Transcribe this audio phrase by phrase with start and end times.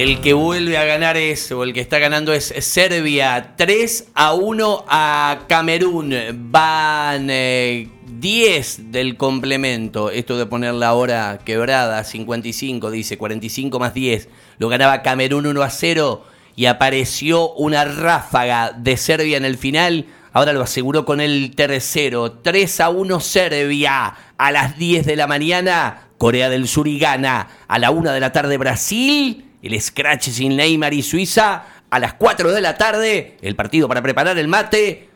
[0.00, 3.54] El que vuelve a ganar es, o el que está ganando es Serbia.
[3.56, 6.14] 3 a 1 a Camerún.
[6.50, 10.10] Van 10 eh, del complemento.
[10.10, 14.30] Esto de poner la hora quebrada, 55, dice, 45 más 10.
[14.56, 16.24] Lo ganaba Camerún 1 a 0
[16.56, 20.06] y apareció una ráfaga de Serbia en el final.
[20.32, 22.32] Ahora lo aseguró con el tercero.
[22.32, 24.14] 3 a 1 Serbia.
[24.38, 27.48] A las 10 de la mañana, Corea del Sur y gana.
[27.66, 31.64] A la 1 de la tarde, Brasil el Scratch sin Neymar y Suiza.
[31.88, 35.08] A las 4 de la tarde, el partido para preparar el mate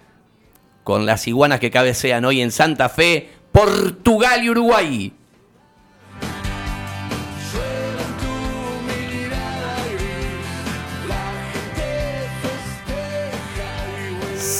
[0.82, 5.12] con las iguanas que cabecean hoy en Santa Fe, Portugal y Uruguay.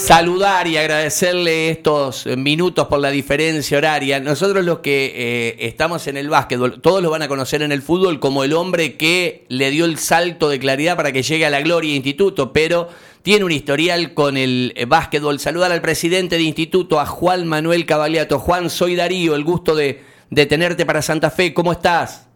[0.05, 4.21] Saludar y agradecerle estos minutos por la diferencia horaria.
[4.21, 7.81] Nosotros los que eh, estamos en el básquetbol, todos lo van a conocer en el
[7.81, 11.51] fútbol como el hombre que le dio el salto de claridad para que llegue a
[11.51, 12.91] la Gloria Instituto, pero
[13.23, 15.41] tiene un historial con el básquetbol.
[15.41, 18.39] Saludar al presidente de Instituto, a Juan Manuel Cavaliato.
[18.39, 21.55] Juan, soy Darío, el gusto de, de tenerte para Santa Fe.
[21.55, 22.29] ¿Cómo estás?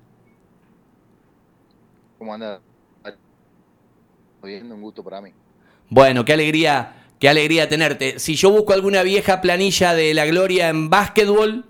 [2.16, 2.60] ¿Cómo andas?
[4.42, 5.32] Bien, un gusto para mí.
[5.90, 8.18] Bueno, qué alegría Qué alegría tenerte.
[8.20, 11.64] Si yo busco alguna vieja planilla de la gloria en básquetbol,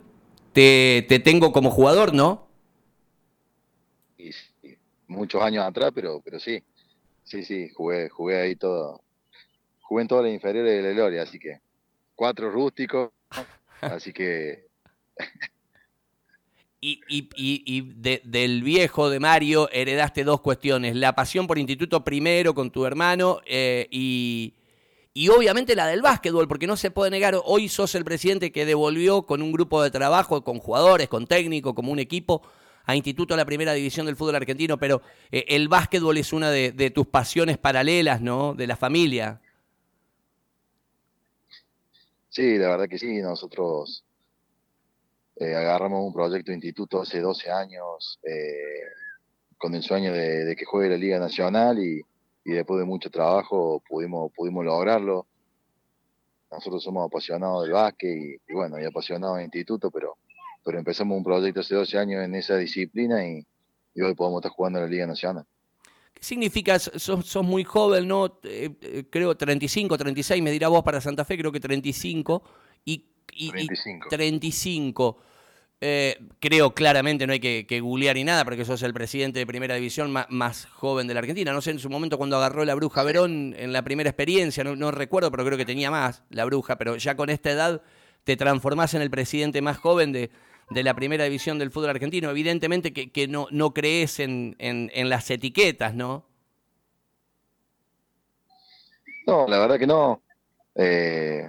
[0.53, 2.49] te, tengo como jugador, ¿no?
[4.17, 4.31] Sí,
[5.07, 6.63] muchos años atrás, pero, pero sí.
[7.25, 9.03] Sí, sí, jugué, jugué ahí todo.
[9.81, 11.61] Jugué en todas las inferiores de la gloria, así que
[12.15, 13.11] cuatro rústicos,
[13.81, 14.67] así que...
[16.81, 17.81] Y, y, y,
[18.23, 23.41] del viejo de Mario heredaste dos cuestiones, la pasión por instituto primero con tu hermano
[23.47, 24.55] eh, y,
[25.15, 28.67] y obviamente la del básquetbol, porque no se puede negar, hoy sos el presidente que
[28.67, 32.43] devolvió con un grupo de trabajo, con jugadores, con técnicos, como un equipo,
[32.89, 36.51] a Instituto a la Primera División del Fútbol Argentino, pero eh, el básquetbol es una
[36.51, 38.55] de, tus pasiones paralelas, ¿no?
[38.55, 39.43] De la familia.
[42.31, 44.05] Sí, la verdad que sí, nosotros
[45.37, 48.85] eh, agarramos un proyecto de instituto hace 12 años eh,
[49.59, 52.01] con el sueño de, que juegue la Liga Nacional y,
[52.49, 55.27] y después de mucho trabajo pudimos, pudimos lograrlo.
[56.51, 60.17] Nosotros somos apasionados del básquet y, bueno, y apasionados del instituto, pero,
[60.65, 63.45] pero empezamos un proyecto hace 12 años en esa disciplina y,
[64.01, 65.45] hoy podemos estar jugando en la Liga Nacional.
[66.15, 66.79] ¿Qué significa?
[66.79, 68.39] Sos, muy joven, ¿no?
[68.45, 72.43] Eh, eh, creo 35, 36, me dirá vos para Santa Fe, creo que 35.
[72.87, 73.05] Y,
[73.35, 74.09] y 35.
[74.09, 75.19] 35.
[75.81, 79.47] Eh, creo claramente, no hay que, que, googlear ni nada, porque sos el presidente de
[79.47, 81.53] primera división más, joven de la Argentina.
[81.53, 84.91] No sé en su momento cuando agarró la bruja Verón en la primera experiencia, no,
[84.91, 87.83] recuerdo, pero creo que tenía más la bruja, pero ya con esta edad
[88.25, 90.31] te transformás en el presidente más joven de,
[90.71, 92.31] la primera división del fútbol argentino.
[92.31, 94.57] Evidentemente que, no, no crees en,
[95.09, 96.25] las etiquetas, ¿no?
[99.29, 100.23] No, la verdad que no.
[100.75, 101.49] Eh,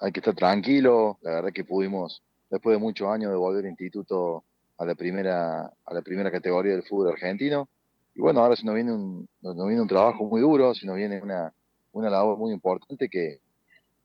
[0.00, 1.18] hay que estar tranquilo.
[1.22, 4.44] La verdad que pudimos después de muchos años de volver al instituto
[4.78, 7.68] a la primera, a la primera categoría del fútbol argentino.
[8.14, 10.96] Y bueno, ahora se nos viene un, nos viene un trabajo muy duro, se nos
[10.96, 11.52] viene una,
[11.92, 13.40] una labor muy importante que,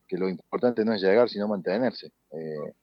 [0.07, 2.11] que lo importante no es llegar, sino mantenerse.
[2.31, 2.73] Eh,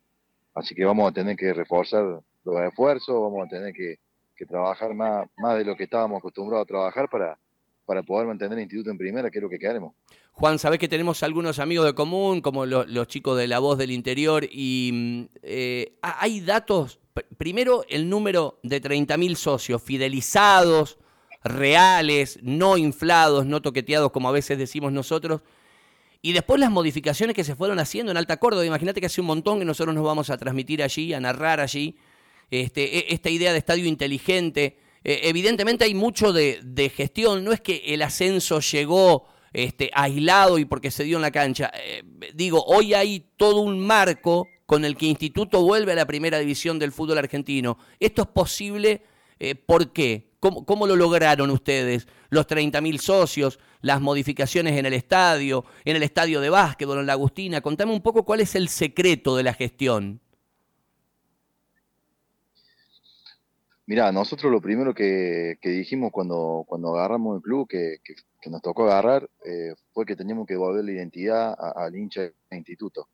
[0.55, 3.99] así que vamos a tener que reforzar los esfuerzos, vamos a tener que,
[4.35, 7.39] que trabajar más, más de lo que estábamos acostumbrados a trabajar para,
[7.89, 9.95] para poder mantener el instituto en primera, que es lo que queremos.
[10.33, 13.91] Juan, sabés que tenemos algunos amigos de común, como los chicos de La Voz del
[13.91, 17.01] Interior, y eh, hay datos,
[17.39, 20.99] primero el número de 30.000 socios fidelizados,
[21.43, 25.41] reales, no inflados, no toqueteados como a veces decimos nosotros,
[26.21, 28.67] y después las modificaciones que se fueron haciendo en Alta Córdoba.
[28.67, 31.97] Imagínate que hace un montón que nosotros nos vamos a transmitir allí, a narrar allí,
[32.51, 37.61] este, e, esta idea de estadio inteligente, eh, evidentemente hay mucho de, gestión, no es
[37.61, 41.71] que el ascenso llegó este, aislado y porque se dio en la cancha.
[41.75, 42.03] Eh,
[42.35, 46.79] digo, hoy hay todo un marco con el que Instituto vuelve a la primera división
[46.79, 47.79] del fútbol argentino.
[47.99, 49.03] ¿Esto es posible?
[49.39, 50.29] Eh, ¿Por qué?
[50.41, 52.07] ¿Cómo, lo lograron ustedes?
[52.29, 57.15] Los 30.000 socios, las modificaciones en el estadio, en el estadio de básquetbol, en la
[57.15, 57.61] Agustina.
[57.61, 60.21] Contame un poco cuál es el secreto de la gestión.
[63.89, 67.97] Mira, nosotros lo primero que, dijimos cuando, agarramos el club, que,
[68.51, 73.09] nos tocó agarrar, eh, fue que teníamos que devolver la identidad al hincha del instituto,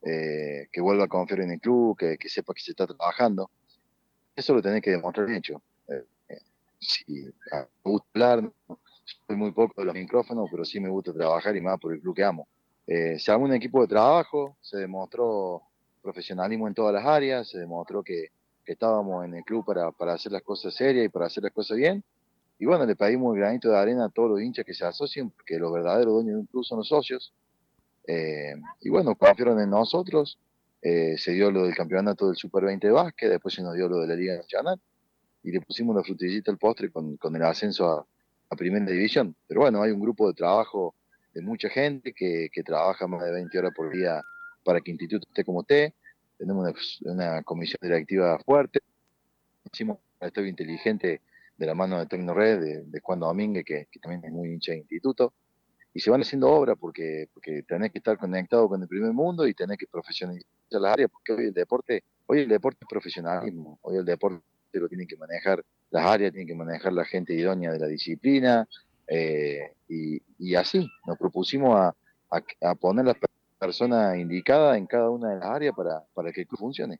[0.00, 3.50] eh, que vuelva a confiar en el club, que, sepa que se está trabajando.
[4.36, 5.60] Eso lo tenés que demostrar hecho.
[5.88, 6.04] Eh,
[7.08, 7.32] me
[7.82, 8.52] gusta hablar,
[9.26, 12.00] soy muy poco de los micrófonos, pero sí me gusta trabajar y más por el
[12.00, 12.46] club que amo.
[12.86, 15.62] se armó un equipo de trabajo, se demostró
[16.00, 18.28] profesionalismo en todas las áreas, se demostró que
[18.66, 21.76] estábamos en el club para, para hacer las cosas serias y para hacer las cosas
[21.76, 22.04] bien.
[22.58, 25.30] Y bueno, le pedimos el granito de arena a todos los hinchas que se asocien,
[25.30, 27.32] porque los verdaderos dueños de un club son los socios.
[28.06, 30.38] Eh, y bueno, confiaron en nosotros.
[30.80, 33.88] Eh, se dio lo del campeonato del Super 20 de básquet, después se nos dio
[33.88, 34.80] lo de la Liga Nacional
[35.42, 38.06] y le pusimos la frutillita al postre con, con el ascenso a,
[38.50, 39.34] a, Primera División.
[39.46, 40.94] Pero bueno, hay un grupo de trabajo
[41.34, 44.22] de mucha gente que, que trabaja más de 20 horas por día
[44.64, 45.94] para que el instituto esté como esté.
[46.42, 48.80] Tenemos una, comisión directiva fuerte.
[49.72, 51.20] Hicimos un estudio inteligente
[51.56, 54.78] de la mano de Tecnored, de, de Juan Domínguez, que, también es muy hincha de
[54.78, 55.34] instituto.
[55.94, 59.46] Y se van haciendo obras porque, porque tenés que estar conectado con el primer mundo
[59.46, 63.78] y tenés que profesionalizar las áreas, porque hoy el deporte, hoy el deporte es profesionalismo,
[63.82, 64.42] hoy el deporte
[64.72, 68.66] lo tienen que manejar las áreas, tienen que manejar la gente idónea de la disciplina,
[69.06, 71.94] eh, y, así nos propusimos a,
[72.62, 73.16] a poner las
[73.62, 76.98] persona indicada en cada una de las áreas para, para que funcione.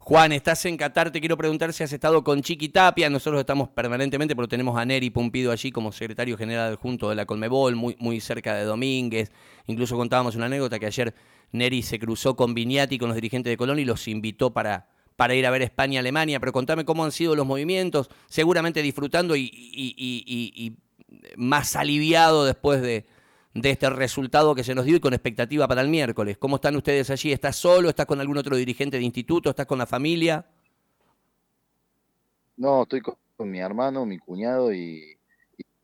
[0.00, 3.68] Juan, estás en Qatar, te quiero preguntar si has estado con Chiqui Tapia, nosotros estamos
[3.68, 7.94] permanentemente, pero tenemos a Neri Pumpido allí como secretario general junto de la Colmebol, muy,
[8.00, 9.30] muy cerca de Domínguez,
[9.66, 11.14] incluso contábamos una anécdota que ayer
[11.52, 15.36] Neri se cruzó con Viñati, con los dirigentes de Colón y los invitó para, para
[15.36, 19.94] ir a ver España-Alemania, pero contame cómo han sido los movimientos, seguramente disfrutando y, y,
[19.96, 20.76] y, y
[21.36, 23.06] más aliviado después de,
[23.54, 26.36] de este resultado que se nos dio y con expectativa para el miércoles.
[26.38, 27.32] ¿Cómo están ustedes allí?
[27.32, 27.88] ¿Estás solo?
[27.88, 29.50] ¿Estás con algún otro dirigente de instituto?
[29.50, 30.44] ¿Estás con la familia?
[32.56, 33.16] No, estoy con,
[33.50, 35.16] mi hermano, mi cuñado y,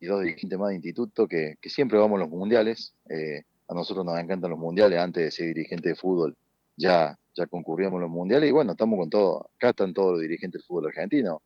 [0.00, 2.92] y, dos dirigentes más de instituto que, que siempre vamos a los mundiales.
[3.08, 4.98] Eh, a nosotros nos encantan los mundiales.
[4.98, 6.36] Antes de ser dirigente de fútbol
[6.76, 9.50] ya, ya concurríamos a los mundiales y bueno, estamos con todo.
[9.56, 11.40] Acá están todos los dirigentes del fútbol argentino.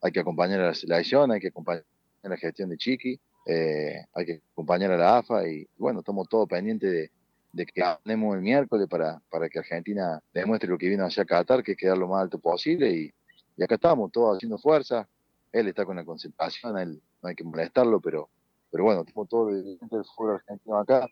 [0.00, 1.84] Hay que acompañar a la selección, hay que acompañar
[2.22, 6.28] a la gestión de Chiqui eh, hay que acompañar a la AFA y bueno, estamos
[6.28, 7.10] todos pendientes
[7.52, 11.62] de, que ganemos el miércoles para, para que Argentina demuestre lo que vino hacia Qatar,
[11.62, 13.14] que es quedar lo más alto posible y,
[13.56, 15.08] y acá estamos todos haciendo fuerza,
[15.52, 18.28] él está con la concentración, él no hay que molestarlo, pero,
[18.70, 19.78] pero bueno, estamos todos el
[20.14, 21.08] fútbol argentino acá,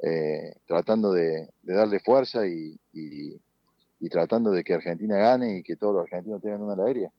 [0.00, 3.40] eh, tratando de, darle fuerza y, y,
[4.00, 7.10] y, tratando de que Argentina gane y que todos los argentinos tengan una alegría.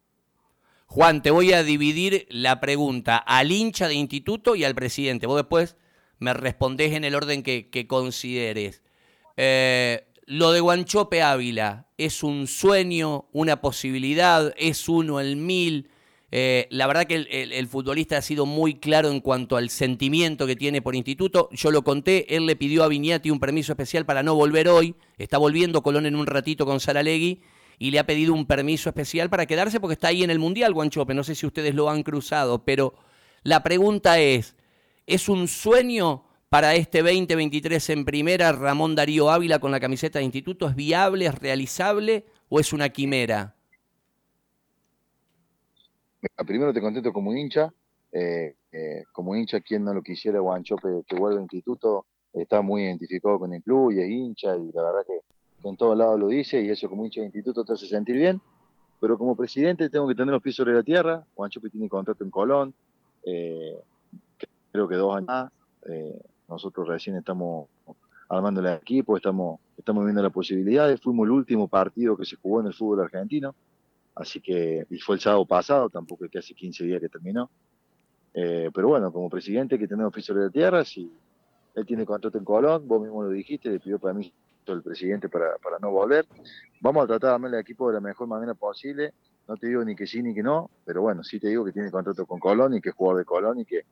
[0.91, 5.27] Juan, te voy a dividir la pregunta al hincha de instituto y al presidente.
[5.27, 5.75] Vos después
[6.17, 8.81] me respondés en el orden que, consideres.
[9.37, 14.51] Eh, lo de Guanchope Ávila, ¿es un sueño, una posibilidad?
[14.57, 15.91] ¿Es uno el mil?
[16.31, 20.55] Eh, la verdad que el, futbolista ha sido muy claro en cuanto al sentimiento que
[20.55, 21.49] tiene por instituto.
[21.51, 24.95] Yo lo conté, él le pidió a Viñati un permiso especial para no volver hoy.
[25.19, 27.41] Está volviendo Colón en un ratito con Saralegui
[27.79, 30.73] y le ha pedido un permiso especial para quedarse porque está ahí en el Mundial,
[30.73, 31.13] Guanchope.
[31.13, 32.93] No sé si ustedes lo han cruzado, pero
[33.41, 34.57] la pregunta es,
[35.07, 40.25] ¿es un sueño para este 2023 en primera Ramón Darío Ávila con la camiseta de
[40.25, 40.67] instituto?
[40.67, 43.55] ¿Es viable, es realizable o es una quimera?
[46.45, 47.73] Primero te contesto como hincha.
[48.11, 52.83] Eh, eh, como hincha, quien no lo quisiera, Guanchope, que vuelva a instituto, está muy
[52.83, 55.19] identificado con el club y es hincha y la verdad que
[55.63, 58.41] en todos lados lo dice y eso como hincha de instituto te hace sentir bien.
[58.99, 61.23] Pero como presidente tengo que tener los pies sobre la tierra.
[61.35, 62.73] Juan Chupi tiene contrato en Colón,
[63.23, 63.77] eh,
[64.71, 65.51] creo que dos años más.
[65.87, 67.67] Eh, nosotros recién estamos
[68.27, 70.99] armando el equipo, estamos, estamos viendo las posibilidades.
[71.01, 73.55] Fuimos el último partido que se jugó en el fútbol argentino,
[74.15, 77.49] así que, y fue el sábado pasado, tampoco es que hace 15 días que terminó.
[78.33, 81.11] Eh, pero bueno, como presidente que tenemos pies sobre la tierra, si
[81.75, 84.13] él tiene contrato en Colón, vos mismo lo dijiste, le pidió para
[84.73, 86.25] el presidente para, para no volver.
[86.81, 89.13] Vamos a tratar de armar el equipo de la mejor manera posible.
[89.47, 91.71] No te digo ni que sí ni que no, pero bueno, sí te digo que
[91.71, 93.83] tiene contrato con Colón y que es jugador de Colón y que,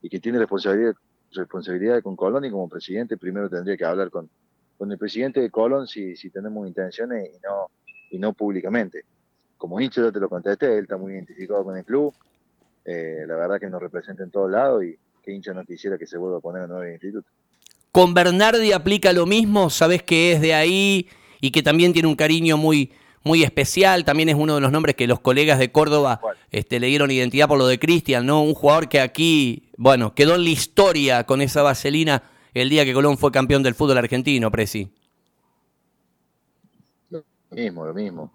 [0.00, 0.94] y que tiene responsabilidad,
[1.32, 4.30] responsabilidad con Colón y como presidente primero tendría que hablar con,
[4.78, 7.70] con el presidente de Colón si, si tenemos intenciones y no,
[8.10, 9.04] y no públicamente.
[9.58, 12.14] Como hincha yo te lo contesté, él está muy identificado con el club,
[12.84, 16.06] eh, la verdad que nos representa en todos lados y que hincha no quisiera que
[16.06, 17.28] se vuelva a poner en nuevo instituto.
[17.92, 21.10] Con Bernardi aplica lo mismo, sabes que es de ahí
[21.42, 22.90] y que también tiene un cariño muy,
[23.22, 26.18] muy especial, también es uno de los nombres que los colegas de Córdoba
[26.50, 28.42] este, le dieron identidad por lo de Cristian, ¿no?
[28.44, 32.22] Un jugador que aquí, bueno, quedó en la historia con esa vaselina
[32.54, 34.90] el día que Colón fue campeón del fútbol argentino, Presi.
[37.10, 38.32] Lo mismo, lo mismo.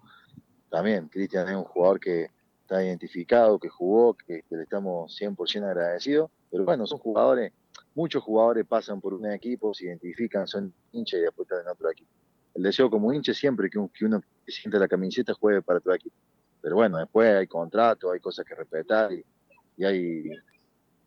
[0.70, 2.30] También, Cristian es un jugador que
[2.62, 7.50] está identificado, que jugó, que, que le estamos 100% agradecidos, pero bueno, son jugadores
[7.98, 11.90] muchos jugadores pasan por un equipo, se identifican, son hinchas y después están en otro
[11.90, 12.08] equipo.
[12.54, 15.90] El deseo como hincha siempre que, que uno que siente la camiseta juegue para tu
[15.90, 16.14] equipo.
[16.62, 20.30] Pero bueno, después hay contratos, hay cosas que respetar y, hay,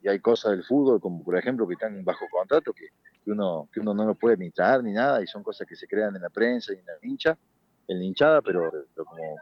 [0.01, 2.87] y hay cosas del fútbol, como por ejemplo que están bajo contrato, que,
[3.31, 5.87] uno, que uno no lo puede ni traer ni nada, y son cosas que se
[5.87, 7.37] crean en la prensa y en la hincha,
[7.87, 9.35] en hinchada, pero, pero como,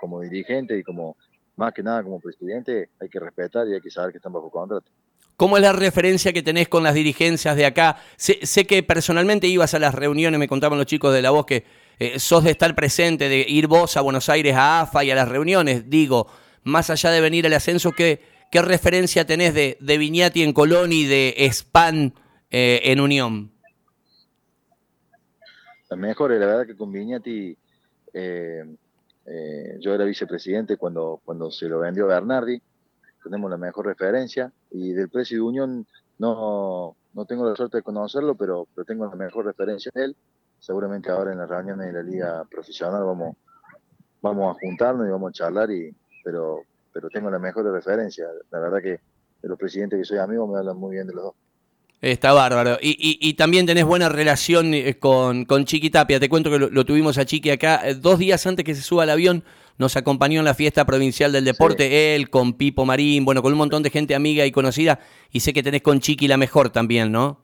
[0.00, 1.16] como dirigente y como
[1.54, 4.50] más que nada como presidente, hay que respetar y hay que saber que están bajo
[4.50, 4.90] contrato.
[5.36, 7.98] ¿Cómo es la referencia que tenés con las dirigencias de acá?
[8.16, 11.64] Sé, que personalmente ibas a las reuniones, me contaban los chicos de la voz que
[11.98, 15.14] eh, sos de estar presente, de ir vos a Buenos Aires, a AFA y a
[15.14, 15.90] las reuniones.
[15.90, 16.26] Digo,
[16.64, 20.92] más allá de venir al ascenso, ¿qué, qué referencia tenés de, de Viñati en Colón
[20.92, 22.14] y de Span
[22.50, 23.52] eh, en Unión?
[25.90, 27.56] Mejor, la verdad que con Viñati
[28.14, 28.64] eh,
[29.80, 32.60] yo era vicepresidente cuando, cuando se lo vendió Bernardi
[33.26, 35.86] tenemos la mejor referencia y del precio de Unión
[36.18, 40.16] no, no tengo la suerte de conocerlo, pero, pero tengo la mejor referencia de él.
[40.60, 43.36] Seguramente ahora en las reuniones de la liga profesional vamos,
[44.22, 48.26] vamos a juntarnos y vamos a charlar, y, pero, pero tengo la mejor referencia.
[48.50, 49.00] La verdad que
[49.42, 51.34] de los presidentes que soy amigo me hablan muy bien de los dos.
[52.00, 52.76] Está bárbaro.
[52.80, 56.20] Y, y, también tenés buena relación eh, con, con Chiqui Tapia.
[56.20, 57.88] Te cuento que lo, tuvimos a Chiqui acá.
[57.88, 59.44] Eh, dos días antes que se suba al avión,
[59.78, 62.14] nos acompañó en la fiesta provincial del deporte.
[62.14, 65.00] Él, con Pipo Marín, bueno, con un montón de gente amiga y conocida.
[65.32, 67.40] Y sé que tenés con Chiqui la mejor también, ¿no?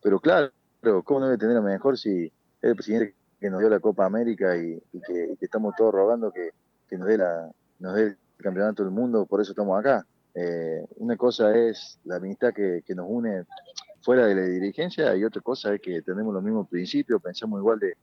[0.00, 0.52] Pero claro,
[1.02, 2.32] ¿cómo no debe tener la mejor si es
[2.62, 6.52] el presidente que nos dio la Copa América y, que, estamos todos rogando que,
[6.96, 9.26] nos, dé la, nos dé el campeonato del mundo?
[9.26, 10.06] Por eso estamos acá
[10.38, 13.44] eh, una cosa es la amistad que, nos une
[14.02, 17.78] fuera de la dirigencia y otra cosa es que tenemos los mismos principios, pensamos igual
[17.78, 17.94] de,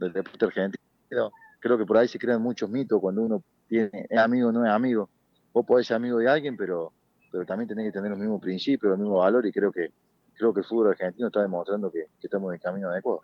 [0.00, 1.30] del deporte argentino.
[1.60, 4.66] Creo que por ahí se crean muchos mitos cuando uno tiene, es amigo o no
[4.66, 5.08] es amigo.
[5.52, 6.92] Vos podés ser amigo de alguien, pero,
[7.30, 9.92] pero también tenés que tener los mismos principios, los mismos valores y creo que,
[10.34, 13.20] creo que el fútbol argentino está demostrando que, que estamos en el camino adecuado.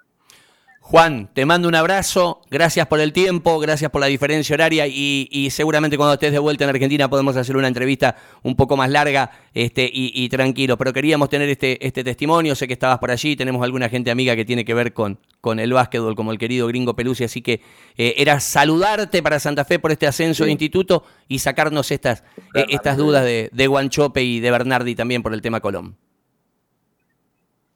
[0.84, 5.48] Juan, te mando un abrazo, gracias por el tiempo, gracias por la diferencia horaria y,
[5.52, 9.30] seguramente cuando estés de vuelta en Argentina podemos hacer una entrevista un poco más larga
[9.54, 13.62] este, y, tranquilo, pero queríamos tener este, este testimonio, sé que estabas por allí, tenemos
[13.62, 16.96] alguna gente amiga que tiene que ver con, con el básquetbol, como el querido gringo
[16.96, 17.62] Pelusi, así que
[17.96, 22.24] eh, era saludarte para Santa Fe por este ascenso de instituto y sacarnos estas,
[22.54, 25.96] eh, estas dudas de, de Guanchope y de Bernardi también por el tema Colón.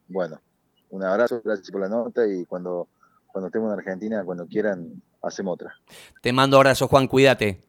[0.08, 0.40] Bueno,
[0.90, 2.88] un abrazo, gracias por la nota y cuando
[3.37, 5.75] cuando estemos en Argentina, cuando quieran, hacemos otra.
[6.23, 7.61] Te mando abrazo, Juan, cuídate.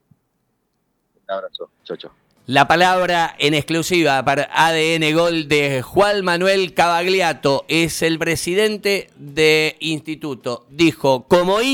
[1.27, 2.11] Un abrazo, chao, chao.
[2.45, 9.75] La palabra en exclusiva para ADN Gol de Juan Manuel Cavagliato es el presidente de
[9.81, 10.65] instituto.
[10.69, 11.59] Dijo, como